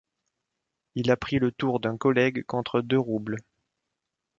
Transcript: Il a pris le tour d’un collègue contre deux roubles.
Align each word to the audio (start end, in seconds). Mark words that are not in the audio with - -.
Il 0.95 1.11
a 1.11 1.15
pris 1.15 1.37
le 1.37 1.51
tour 1.51 1.79
d’un 1.79 1.95
collègue 1.95 2.43
contre 2.47 2.81
deux 2.81 2.97
roubles. 2.97 3.37